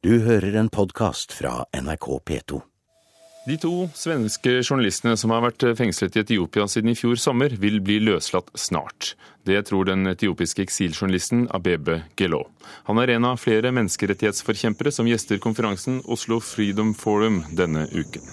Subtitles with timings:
[0.00, 2.58] Du hører en podkast fra NRK P2.
[3.44, 7.82] De to svenske journalistene som har vært fengslet i Etiopia siden i fjor sommer, vil
[7.84, 9.10] bli løslatt snart.
[9.44, 12.46] Det tror den etiopiske eksiljournalisten Abebe Gelo.
[12.88, 18.24] Han er en av flere menneskerettighetsforkjempere som gjester konferansen Oslo Freedom Forum denne uken.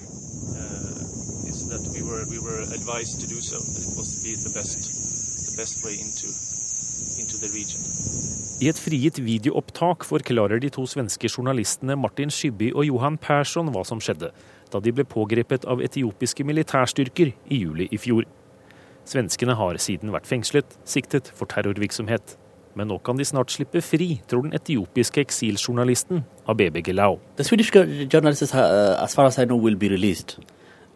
[8.57, 13.83] I et frigitt videoopptak forklarer de to svenske journalistene Martin Skybby og Johan Persson hva
[13.85, 14.31] som skjedde
[14.73, 18.25] da de ble pågrepet av etiopiske militærstyrker i juli i fjor.
[19.05, 22.33] Svenskene har siden vært fengslet, siktet for terrorvirksomhet.
[22.73, 27.21] Men nå kan de snart slippe fri, tror den etiopiske eksiljournalisten Abebe Gelau.
[27.37, 27.71] The Swedish
[28.09, 29.77] journalists, uh, as far as I know, will.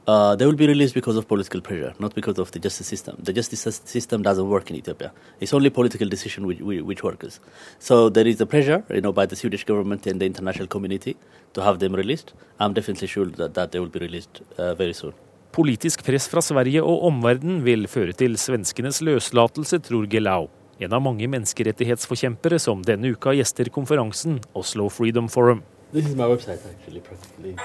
[0.07, 3.15] Uh, they will be released because of political pressure, not because of the justice system.
[3.19, 5.11] The justice system doesn't work in Ethiopia.
[5.39, 7.39] It's only political decision which, which works.
[7.77, 11.15] So there is a pressure, you know, by the Swedish government and the international community
[11.53, 12.33] to have them released.
[12.59, 15.13] I'm definitely sure that, that they will be released uh, very soon.
[15.51, 20.47] Politisk press fra Sverige og omverdenen vil føre til svenskenes løslatelse, tror Gelau.
[20.79, 25.61] En av mange menneskerettighetsforkjempere som denne uka gjester konferansen Oslo Freedom Forum.
[25.91, 27.57] This is my website, actually, practically.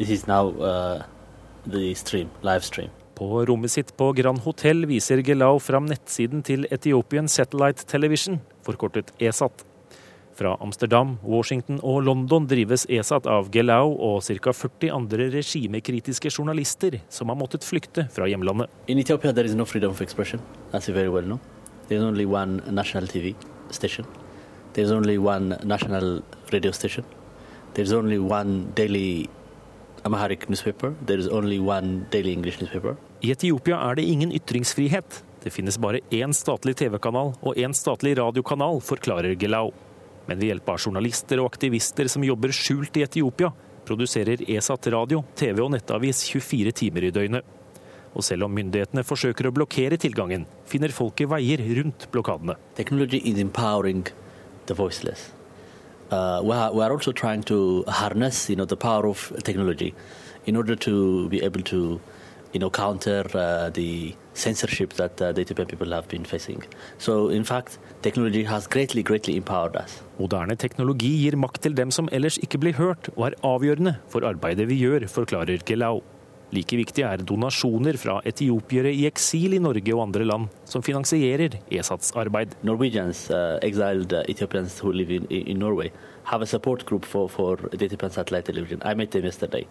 [0.00, 1.02] This is now uh,
[1.66, 2.88] the stream, live stream.
[3.14, 9.10] På rommet sitt på Grand Hotel viser Gelau fram nettsiden til Ethiopian Satellite Television, forkortet
[9.20, 9.66] ESAT.
[10.32, 14.54] Fra Amsterdam, Washington og London drives ESAT av Gelau og ca.
[14.56, 18.72] 40 andre regimekritiske journalister som har måttet flykte fra hjemlandet.
[18.88, 20.40] I Ethiopia there is no freedom of expression,
[20.72, 21.40] as you very well know.
[21.90, 23.34] There's only one national TV
[23.70, 24.08] station.
[24.72, 26.22] There's only one national
[26.54, 27.04] radio station.
[27.04, 27.74] Det er.
[27.74, 29.28] There is only one daily.
[33.20, 35.22] I Etiopia er det ingen ytringsfrihet.
[35.44, 39.70] Det finnes bare én statlig TV-kanal og én statlig radiokanal, forklarer Gelau.
[40.28, 43.50] Men ved hjelp av journalister og aktivister som jobber skjult i Etiopia,
[43.88, 47.56] produserer ESAT radio, TV og nettavis 24 timer i døgnet.
[48.14, 52.56] Og selv om myndighetene forsøker å blokkere tilgangen, finner folket veier rundt blokadene.
[52.78, 54.06] Teknologi er empowering
[54.66, 55.30] the voiceless.
[56.10, 59.94] Uh, we, are, we are also trying to harness, you know, the power of technology
[60.46, 62.00] in order to be able to,
[62.52, 66.64] you know, counter uh, the censorship that uh, the Ethiopian people have been facing.
[66.98, 70.02] So, in fact, technology has greatly, greatly empowered us.
[70.18, 74.26] Moderne teknologi gir makt til dem som ellers ikke blir hørt, og er avgjørende for
[74.26, 76.00] arbeidet vi gjør, forklarer Gelau.
[76.50, 81.60] Like viktig er donasjoner fra etiopiere i eksil i Norge og andre land, som finansierer
[81.70, 82.56] ESATs arbeid.
[82.66, 85.92] Norwegians, uh, exiled uh, Ethiopians who live in, in Norway
[86.24, 88.82] have a support group for, for the Ethiopian satellite television.
[88.84, 89.66] I met them yesterday,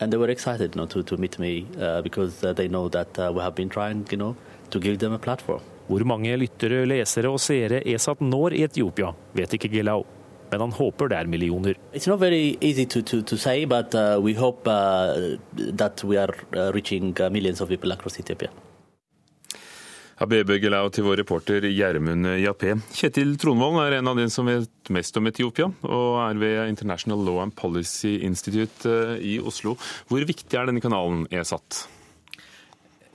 [0.00, 2.88] and they were excited you know, to, to meet me uh, because uh, they know
[2.88, 4.36] that uh, we have been trying you know,
[4.70, 5.60] to give them a platform.
[5.88, 10.02] Hvor mange lyttere, lesere og seere ESAT når i Etiopia, vet ikke Gelau
[10.50, 11.76] men han håper det er millioner.
[11.92, 16.18] It's not very easy to, to, to say, but uh, we hope uh, that we
[16.18, 18.50] are uh, reaching millions of people across Ethiopia.
[20.18, 22.72] Habebe Gelau til vår reporter Gjermund Jappé.
[22.90, 27.22] Kjetil Tronvold er en av dem som vet mest om Etiopia, og er ved International
[27.22, 29.76] Law and Policy Institute i Oslo.
[30.10, 31.84] Hvor viktig er denne kanalen ESAT?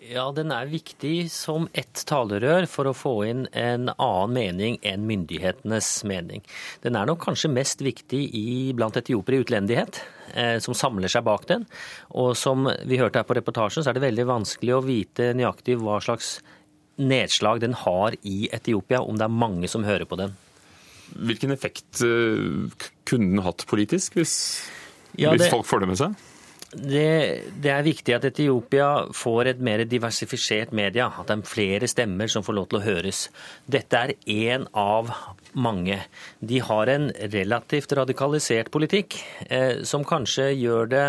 [0.03, 5.05] Ja, den er viktig som ett talerør for å få inn en annen mening enn
[5.07, 6.43] myndighetenes mening.
[6.83, 10.01] Den er nok kanskje mest viktig i, blant etiopiere i utlendighet,
[10.33, 11.63] eh, som samler seg bak den.
[12.11, 15.79] Og som vi hørte her på reportasjen, så er det veldig vanskelig å vite nøyaktig
[15.79, 16.35] hva slags
[16.99, 20.35] nedslag den har i Etiopia, om det er mange som hører på den.
[21.13, 24.35] Hvilken effekt eh, kunne den hatt politisk, hvis,
[25.15, 25.45] ja, det...
[25.45, 26.29] hvis folk får det med seg?
[26.73, 31.09] Det, det, er viktig at Etiopia får et mer diversifisert media.
[31.19, 33.27] At det er flere stemmer som får lov til å høres.
[33.69, 35.11] Dette er én av
[35.53, 35.99] mange.
[36.41, 39.19] De har en relativt radikalisert politikk,
[39.49, 41.07] eh, som kanskje gjør det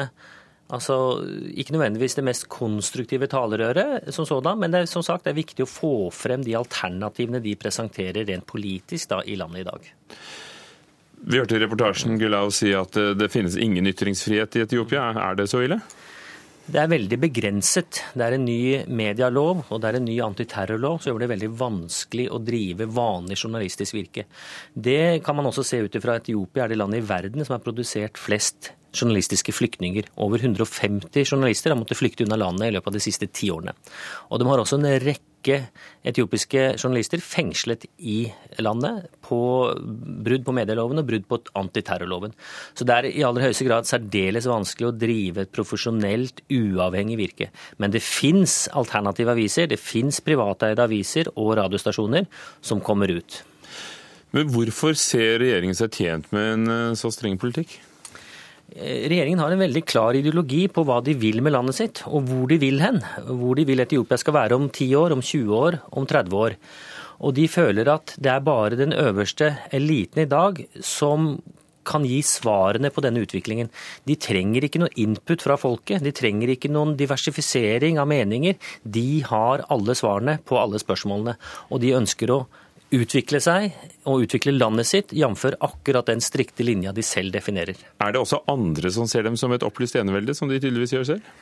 [0.74, 1.20] Altså,
[1.54, 5.42] Ikke nødvendigvis det mest konstruktive talerøret, som sådan, men det er, som sagt, det er
[5.42, 9.90] viktig å få frem de alternativene de presenterer rent politisk da, i landet i dag.
[11.24, 15.10] Vi hørte i reportasjen Gulau si at eh, det finnes ingen ytringsfrihet i Etiopia.
[15.14, 15.80] Er det så ille?
[16.64, 17.98] Det er veldig begrenset.
[18.16, 21.50] Det er en ny medialov og det er en ny antiterrorlov som gjør det veldig
[21.60, 24.24] vanskelig å drive vanlig journalistisk virke.
[24.72, 27.64] Det kan man også se ut ifra Etiopia er det landet i verden som har
[27.66, 30.08] produsert flest journalistiske flyktninger.
[30.24, 33.76] Over 150 journalister har måttet flykte unna landet i løpet av de siste ti årene.
[34.32, 35.33] Og de har også en rekke
[36.04, 38.24] etiopiske journalister fengslet i
[38.64, 39.38] landet på
[40.24, 42.34] brudd på medieloven og brudd på antiterrorloven.
[42.74, 47.50] Så det er i aller høyeste grad særdeles vanskelig å drive et profesjonelt, uavhengig virke.
[47.78, 52.28] Men det fins alternative aviser, det fins privateide aviser og radiostasjoner
[52.64, 53.42] som kommer ut.
[54.34, 57.76] Men hvorfor ser regjeringen seg tjent med en eh, så streng politikk?
[58.72, 62.28] Eh, regjeringen har en veldig klar ideologi på hva de vil med landet sitt, og
[62.30, 63.02] hvor de vil hen.
[63.28, 66.56] Hvor de vil Etiopia skal være om 10 år, om 20 år, om 30 år.
[67.24, 71.36] Og de føler at det er bare den øverste eliten i dag som
[71.84, 73.68] kan gi svarene på denne utviklingen.
[74.08, 78.56] De trenger ikke noe input fra folket, de trenger ikke noen diversifisering av meninger.
[78.82, 81.36] De har alle svarene på alle spørsmålene,
[81.70, 82.44] og de ønsker å
[82.94, 83.74] utvikle seg
[84.08, 85.46] og utvikle landet sitt, jf.
[85.58, 87.78] akkurat den strikte linja de selv definerer.
[88.00, 91.10] Er det også andre som ser dem som et opplyst enevelde, som de tydeligvis gjør
[91.14, 91.34] selv?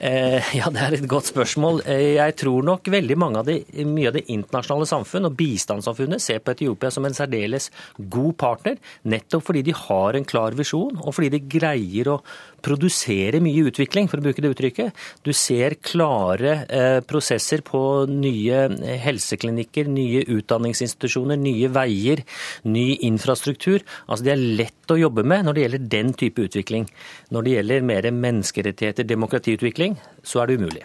[0.00, 1.82] Eh, ja, Det er et godt spørsmål.
[1.86, 6.22] Eh, jeg tror nok veldig mange av det, mye av det internasjonale samfunn og bistandssamfunnet
[6.22, 7.68] ser på Etiopia som en særdeles
[7.98, 12.20] god partner, nettopp fordi de har en klar visjon, og fordi de greier å
[12.62, 14.98] produsere mye utvikling, for å bruke det uttrykket.
[15.26, 18.68] Du ser klare eh, prosesser på nye
[19.02, 22.22] helseklinikker, nye utdanningsinstitusjoner, nye veier,
[22.64, 23.82] ny infrastruktur.
[24.06, 26.86] Altså Det er lett å jobbe med når det gjelder den type utvikling.
[27.34, 29.81] Når det gjelder mer menneskerettigheter, demokratiutvikling,
[30.22, 30.82] så er det umulig.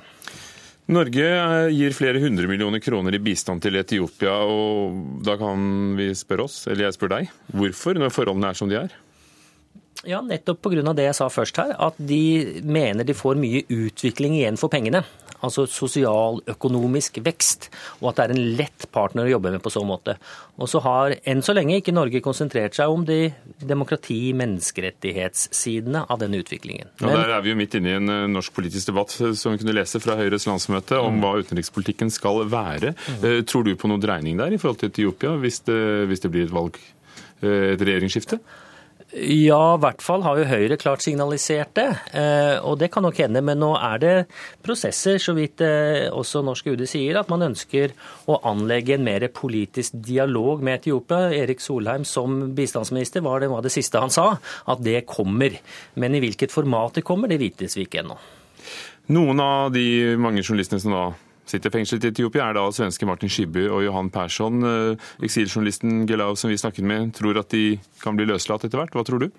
[0.87, 1.25] Norge
[1.75, 6.61] gir flere hundre millioner kroner i bistand til Etiopia, og da kan vi spørre oss,
[6.71, 8.95] eller jeg spør deg, hvorfor, når forholdene er som de er?
[10.07, 10.93] Ja, nettopp pga.
[10.95, 15.03] det jeg sa først her, at de mener de får mye utvikling igjen for pengene.
[15.45, 17.69] Altså sosial, økonomisk vekst,
[18.01, 20.17] og at det er en lett partner å jobbe med på så måte.
[20.57, 23.19] Og så har enn så lenge ikke Norge konsentrert seg om de
[23.61, 26.89] demokrati- menneskerettighetssidene av denne utviklingen.
[27.01, 27.13] Men...
[27.13, 29.53] Ja, der er vi jo midt inne i en eh, norsk politisk debatt eh, som
[29.53, 31.23] vi kunne lese fra Høyres landsmøte om mm.
[31.23, 32.95] hva utenrikspolitikken skal være.
[32.97, 33.25] Mm.
[33.29, 36.33] Eh, tror du på noe dreining der i forhold til Etiopia, hvis det, hvis det
[36.33, 36.79] blir et valg,
[37.37, 38.41] et regjeringsskifte?
[38.41, 38.66] Ja,
[39.17, 41.87] i hvert fall har jo Høyre klart signalisert det.
[42.17, 43.41] Eh, og det kan nok hende.
[43.45, 44.13] Men nå er det
[44.65, 47.95] prosesser, så vidt eh, også norsk UD sier, at man ønsker
[48.29, 51.31] å anlegge en mer politisk dialog med Etiopia.
[51.33, 55.57] Erik Solheim som bistandsminister var det, var det siste han sa, at det kommer.
[55.95, 58.19] Men i hvilket format det kommer, det vites vi ikke ennå.
[59.15, 61.05] Noen av de mange journalistene som da
[61.47, 64.61] sitter fengslet i Etiopia, er da svenske Martin Skibby og Johan Persson.
[64.67, 68.95] Eh, eksiljournalisten Gelau som vi snakket med, tror at de kan bli løslatt etter hvert.
[68.95, 69.29] Hva tror du?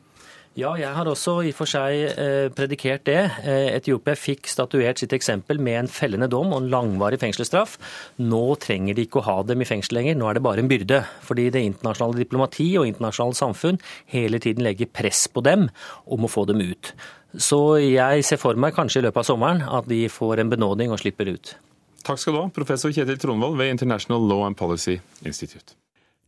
[0.59, 3.21] Ja, jeg har også i og for seg eh, predikert det.
[3.47, 7.77] Eh, Etiopia fikk statuert sitt eksempel med en fellende dom og en langvarig fengselsstraff.
[8.19, 10.71] Nå trenger de ikke å ha dem i fengsel lenger, nå er det bare en
[10.71, 11.05] byrde.
[11.29, 13.79] Fordi det internasjonale diplomati og internasjonale samfunn
[14.11, 15.69] hele tiden legger press på dem
[16.11, 16.91] om å få dem ut.
[17.39, 20.91] Så jeg ser for meg kanskje i løpet av sommeren at de får en benådning
[20.91, 21.55] og slipper ut.
[22.03, 25.75] Takk skal du ha, professor Kjetil Tronvold ved International Law and Policy Institute.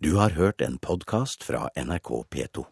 [0.00, 2.70] Du har hørt en podkast fra NRK P2.